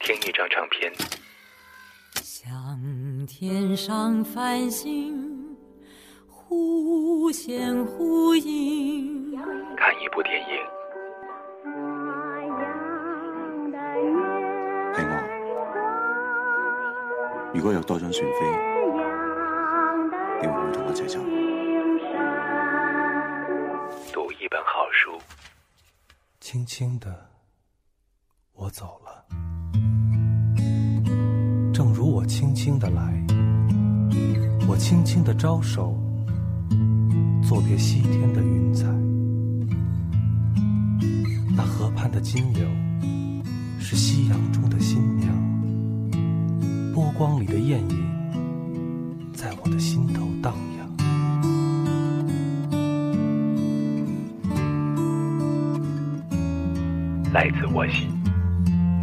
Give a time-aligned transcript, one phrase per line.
[0.00, 0.92] 听一张唱片，
[2.14, 5.56] 像天上繁星
[6.26, 9.36] 忽现忽隐，
[9.76, 10.56] 看一部电影，
[14.94, 15.12] 係我。
[17.54, 18.38] 如果有多張船飛，
[20.40, 21.20] 你會唔會同我一齊走？
[24.12, 25.20] 讀一本好书，
[26.40, 27.30] 轻轻的，
[28.54, 29.39] 我走了，正
[32.00, 33.22] 如我轻轻的来，
[34.66, 35.94] 我轻轻的招手，
[37.46, 38.86] 作别西天的云彩。
[41.54, 42.66] 那河畔的金柳，
[43.78, 45.30] 是夕阳中的新娘，
[46.94, 47.98] 波光里的艳影，
[49.34, 50.88] 在我的心头荡漾。
[57.30, 58.08] 来自我心，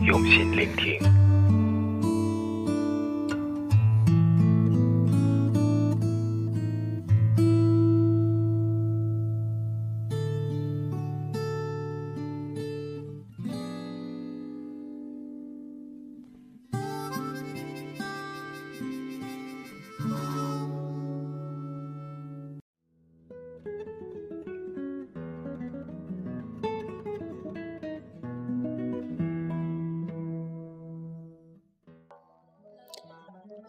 [0.00, 1.25] 用心聆听。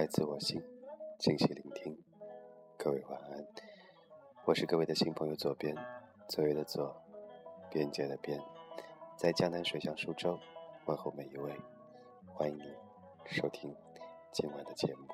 [0.00, 0.58] 来自我心，
[1.18, 1.94] 静息聆听。
[2.78, 3.46] 各位晚安，
[4.46, 5.76] 我是各位的新朋友左边，
[6.26, 6.96] 左右的左，
[7.70, 8.40] 边界的边，
[9.14, 10.40] 在江南水乡苏州
[10.86, 11.54] 问候每一位，
[12.24, 12.74] 欢迎你
[13.26, 13.76] 收听
[14.32, 15.06] 今晚的节目。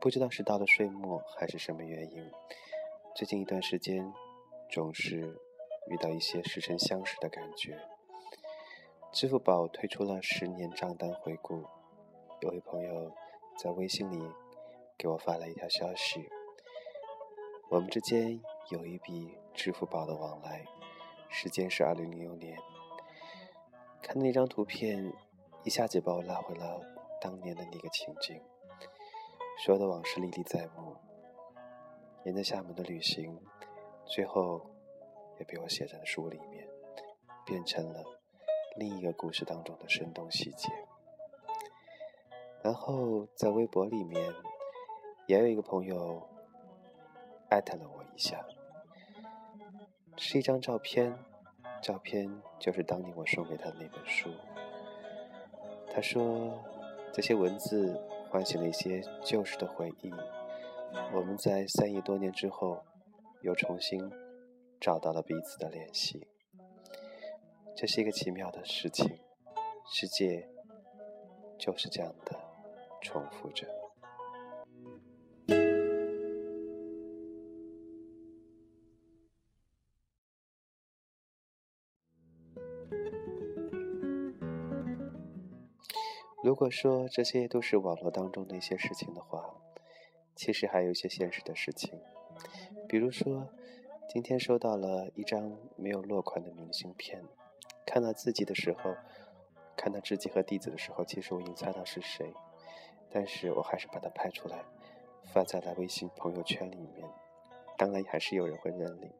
[0.00, 2.28] 不知道是到了岁末还是什么原因，
[3.14, 4.12] 最近一段时间
[4.68, 5.38] 总是
[5.88, 7.78] 遇到一些似曾相识的感觉。
[9.12, 11.64] 支付宝推出了十年账单回顾，
[12.40, 13.12] 有位朋友
[13.58, 14.30] 在微信里
[14.98, 16.28] 给我发了一条消息：
[17.70, 20.66] 我们之间有一笔支付宝的往来，
[21.30, 22.58] 时间是二零零六年。
[24.02, 25.12] 看那张图片，
[25.64, 26.80] 一下子把我拉回了
[27.20, 28.40] 当年的那个情景。
[29.64, 30.94] 所有的往事历历在目，
[32.24, 33.40] 沿着厦门的旅行，
[34.04, 34.70] 最后
[35.38, 36.66] 也被我写在了书里面，
[37.44, 38.04] 变成了
[38.76, 40.68] 另一个故事当中的生动细节。
[42.62, 44.34] 然后在微博里面，
[45.26, 46.26] 也有一个朋友
[47.48, 48.44] 艾特了我一下，
[50.16, 51.16] 是一张照片，
[51.80, 54.30] 照片就是当年我送给他的那本书。
[55.92, 56.58] 他说
[57.12, 57.98] 这些文字。
[58.28, 60.12] 唤醒了一些旧时的回忆，
[61.14, 62.84] 我们在三亿多年之后，
[63.40, 64.10] 又重新
[64.86, 66.28] 找到了彼此的联系。
[67.74, 69.18] 这是一个奇妙的事情，
[69.84, 70.48] 世界
[71.58, 72.38] 就是这样的
[73.02, 73.66] 重复着。
[86.44, 89.52] 如果说这些都是网络当中的一些事情的话，
[90.36, 92.00] 其实还有一些现实的事情，
[92.88, 93.48] 比如说，
[94.08, 97.22] 今天收到了一张没有落款的明信片，
[97.84, 98.94] 看到自己的时候，
[99.76, 102.32] 看到知己和弟子的时候，其实我已经猜到是谁，
[103.10, 104.64] 但是我还是把它拍出来，
[105.24, 107.08] 发在了微信朋友圈里面，
[107.76, 109.12] 当然还是有人会认领，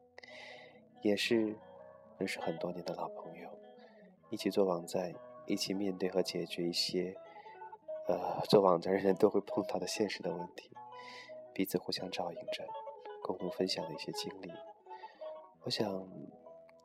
[1.01, 1.55] 也是
[2.17, 3.49] 认识很多年的老朋友，
[4.29, 5.13] 一起做网站。
[5.49, 7.15] 一起面对和解决一些，
[8.09, 10.69] 呃，做网站人都会碰到的现实的问题，
[11.53, 12.67] 彼此互相照应着，
[13.23, 14.51] 共同分享的一些经历。
[15.67, 15.85] 我想，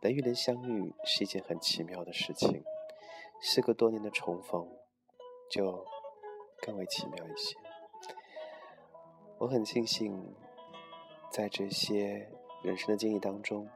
[0.01, 2.65] 人与人相遇是一件很奇妙的事情，
[3.41, 4.69] 时隔多年的重逢，
[5.49, 5.87] 就
[6.61, 7.57] 更为奇妙一些。
[9.39, 10.35] 我很庆幸，
[11.31, 12.29] 在这些
[12.65, 13.69] 人生的经历当中，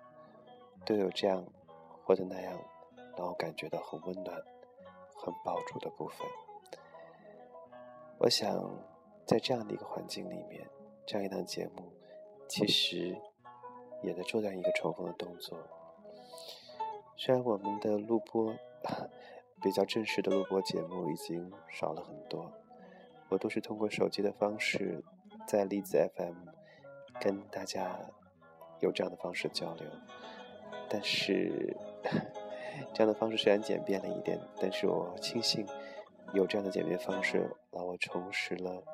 [0.85, 1.47] 都有这样
[2.05, 2.61] 或者那样，
[3.17, 4.43] 让我感觉到很温暖。
[5.25, 6.27] 很抱住的部分，
[8.19, 8.85] 我想，
[9.25, 10.69] 在这样的一个环境里面，
[11.07, 11.93] 这样一档节目，
[12.49, 13.17] 其实
[14.03, 15.59] 也在做这样一个重逢的动作。
[17.17, 18.55] 虽然我们的录播
[19.63, 22.53] 比较正式的录播节目已经少了很多，
[23.29, 25.03] 我都是通过手机的方式，
[25.47, 26.35] 在栗子 FM
[27.21, 27.99] 跟大家
[28.81, 29.87] 有这样的方式交流，
[30.89, 31.77] 但是。
[32.93, 35.67] 这样的方式虽然简便了一点，但是我庆幸
[36.35, 38.85] 有这样的简便方式，让我重拾了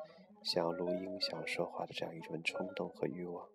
[0.41, 3.45] 想要录音、想要说话的这样一份冲动和欲望。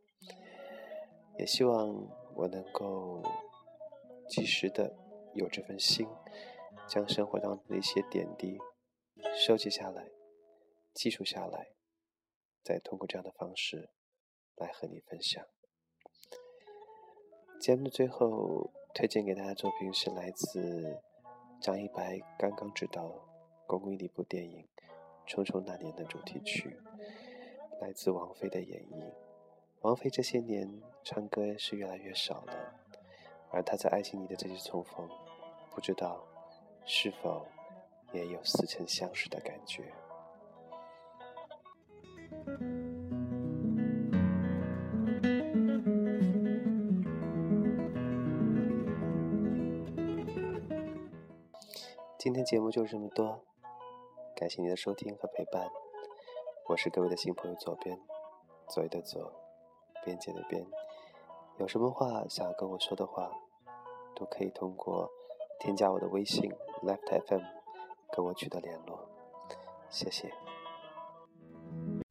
[1.38, 1.88] 也希望
[2.34, 3.22] 我能够
[4.28, 4.94] 及时的
[5.34, 6.06] 有这份心，
[6.88, 8.58] 将生活当中的一些点滴
[9.36, 10.10] 收集下来、
[10.92, 11.68] 记录下来，
[12.62, 13.90] 再通过这样的方式
[14.56, 15.44] 来和你分享。
[17.60, 21.00] 节目的最后，推荐给大家作品是来自
[21.60, 23.28] 张一白刚刚执导
[23.66, 24.68] 公益的一部电影
[25.30, 26.76] 《匆匆那年》的主题曲，
[27.80, 29.27] 来自王菲的演绎。
[29.82, 32.74] 王菲这些年唱歌是越来越少了，
[33.50, 35.08] 而她在《爱情里的这次重逢》，
[35.70, 36.26] 不知道
[36.84, 37.46] 是否
[38.12, 39.94] 也有似曾相识的感觉。
[52.18, 53.40] 今天节目就这么多，
[54.34, 55.70] 感谢您的收听和陪伴，
[56.68, 57.98] 我是各位的新朋友左边，
[58.68, 59.47] 左右的左。
[60.08, 60.64] 边界的边，
[61.58, 63.30] 有什么话想要跟我说的话，
[64.16, 65.06] 都可以通过
[65.60, 66.50] 添加我的微信
[66.82, 67.42] left fm
[68.10, 68.98] 跟我取得联络，
[69.90, 70.32] 谢谢。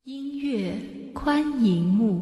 [0.04, 2.22] 音乐宽银幕。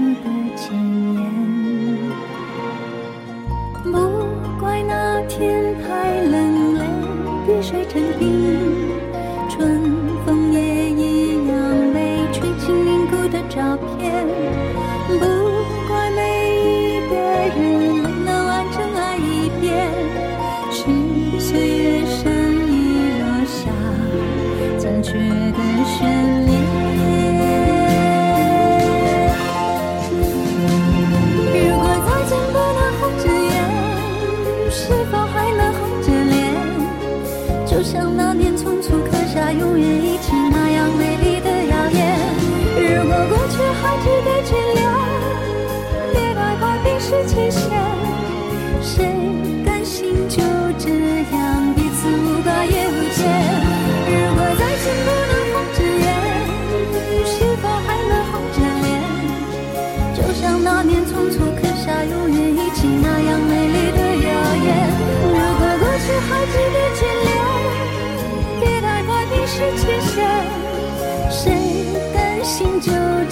[43.63, 45.50] 我们要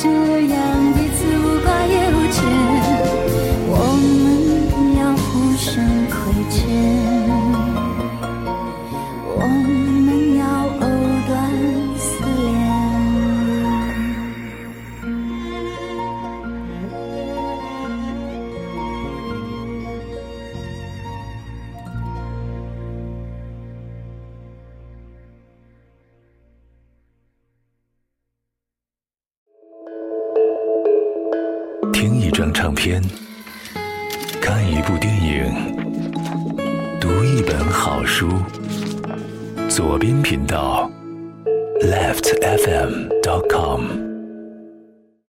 [0.02, 0.08] 这
[0.48, 0.79] 样
[32.00, 33.04] 听一张唱片，
[34.40, 35.76] 看一部电影，
[36.98, 38.30] 读一本好书。
[39.68, 40.90] 左边频道
[41.82, 44.09] ，leftfm.com。